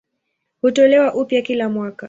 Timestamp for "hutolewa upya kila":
0.61-1.69